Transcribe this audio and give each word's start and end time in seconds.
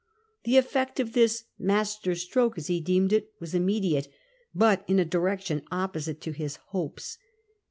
The 0.45 0.57
effect 0.57 0.99
of 0.99 1.13
this' 1.13 1.43
master 1.59 2.15
stroke,' 2.15 2.57
as 2.57 2.65
he 2.65 2.79
deemed 2.81 3.13
it, 3.13 3.29
was 3.39 3.53
immediate, 3.53 4.09
but 4.51 4.83
in 4.87 4.97
a 4.97 5.05
direction 5.05 5.61
opposite 5.71 6.19
to 6.21 6.31
his 6.31 6.55
hopes. 6.69 7.19